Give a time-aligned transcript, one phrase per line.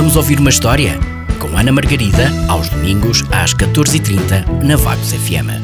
[0.00, 0.92] Vamos ouvir uma história?
[1.38, 5.60] Com Ana Margarida, aos domingos, às 14h30, na Vagos FM.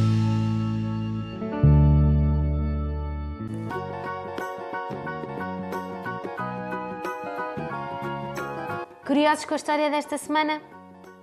[9.06, 10.60] Curiosos com a história desta semana?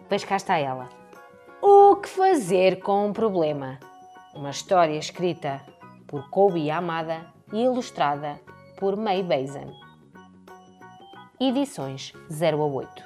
[0.09, 0.89] Pois cá está ela.
[1.61, 3.77] O que fazer com um problema?
[4.33, 5.61] Uma história escrita
[6.07, 8.41] por Kobe Amada e ilustrada
[8.79, 9.82] por May Bazan.
[11.39, 13.03] Edições 0 a 8.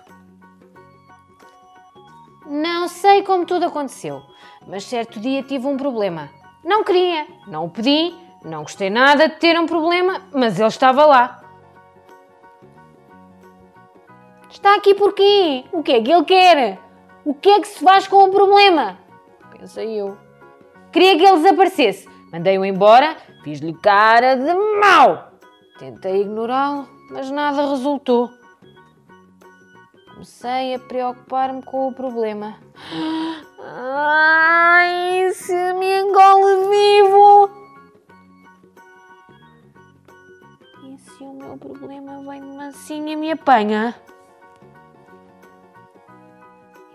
[2.46, 4.22] Não sei como tudo aconteceu,
[4.68, 6.30] mas certo dia tive um problema.
[6.64, 8.14] Não queria, não o pedi,
[8.44, 11.42] não gostei nada de ter um problema, mas ele estava lá.
[14.50, 15.66] Está aqui porquê?
[15.72, 16.80] O que é que ele quer?
[17.26, 18.98] O que é que se faz com o problema?
[19.52, 20.18] Pensei eu.
[20.92, 22.08] Queria que ele desaparecesse.
[22.32, 25.27] Mandei-o embora, fiz-lhe cara de mau.
[25.80, 28.32] Tentei ignorá-lo, mas nada resultou.
[30.10, 32.58] Comecei a preocupar-me com o problema.
[33.60, 37.50] Ai, se me engole vivo!
[40.84, 43.96] E se o meu problema vem de mansinho e me apanha?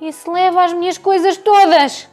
[0.01, 2.12] E se leva as minhas coisas todas?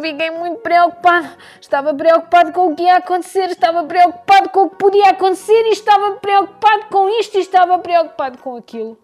[0.00, 1.28] Fiquei muito preocupado.
[1.60, 5.72] Estava preocupado com o que ia acontecer, estava preocupado com o que podia acontecer e
[5.72, 8.98] estava preocupado com isto e estava preocupado com aquilo.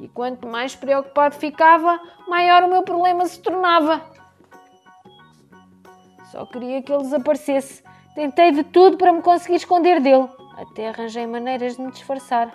[0.00, 4.00] E quanto mais preocupado ficava, maior o meu problema se tornava.
[6.30, 7.84] Só queria que ele desaparecesse.
[8.14, 10.28] Tentei de tudo para me conseguir esconder dele.
[10.56, 12.50] Até arranjei maneiras de me disfarçar.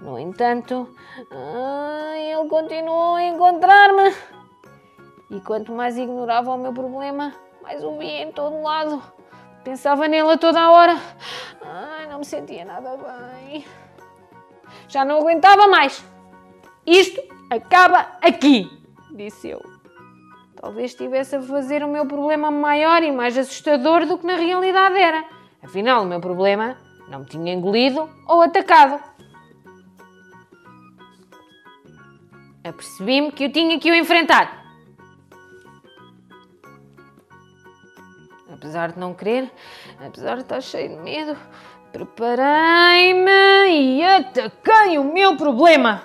[0.00, 0.92] No entanto,
[1.30, 4.41] ah, ele continuou a encontrar-me.
[5.32, 9.02] E quanto mais ignorava o meu problema, mais o via em todo lado.
[9.64, 10.96] Pensava nele a toda a hora.
[11.64, 13.64] Ai, não me sentia nada bem.
[14.88, 16.04] Já não aguentava mais.
[16.86, 18.70] Isto acaba aqui,
[19.10, 19.62] disse eu.
[20.54, 24.98] Talvez estivesse a fazer o meu problema maior e mais assustador do que na realidade
[24.98, 25.24] era.
[25.62, 26.76] Afinal, o meu problema
[27.08, 29.02] não me tinha engolido ou atacado.
[32.62, 34.61] Apercebi-me que eu tinha que o enfrentar.
[38.52, 39.50] Apesar de não querer,
[39.98, 41.36] apesar de estar cheio de medo,
[41.90, 43.30] preparei-me
[43.70, 46.02] e ataquei o meu problema.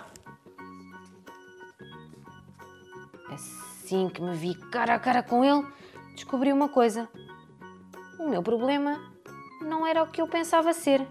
[3.34, 5.66] Assim que me vi cara a cara com ele,
[6.16, 7.10] descobri uma coisa.
[8.20, 9.00] O meu problema
[9.62, 11.06] não era o que eu pensava ser.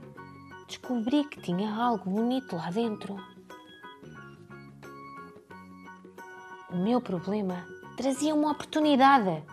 [0.66, 3.16] Descobri que tinha algo bonito lá dentro.
[6.70, 7.64] O meu problema
[7.96, 9.44] trazia uma oportunidade.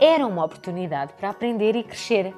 [0.00, 2.34] Era uma oportunidade para aprender e crescer,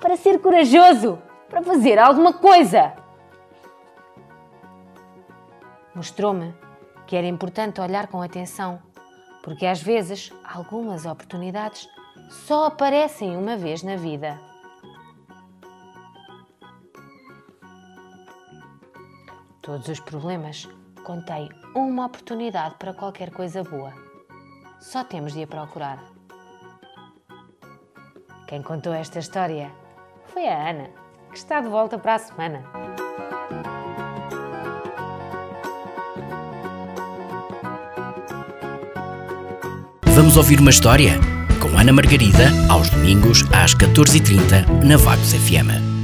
[0.00, 1.18] para ser corajoso,
[1.48, 2.94] para fazer alguma coisa.
[5.94, 6.54] Mostrou-me
[7.06, 8.80] que era importante olhar com atenção,
[9.42, 11.88] porque às vezes algumas oportunidades
[12.30, 14.40] só aparecem uma vez na vida.
[19.60, 20.68] Todos os problemas
[21.04, 23.92] contêm uma oportunidade para qualquer coisa boa.
[24.80, 26.15] Só temos de a procurar.
[28.46, 29.72] Quem contou esta história
[30.32, 30.88] foi a Ana,
[31.32, 32.62] que está de volta para a semana.
[40.14, 41.18] Vamos ouvir uma história?
[41.60, 45.95] Com Ana Margarida, aos domingos, às 14h30, na Vagos FM.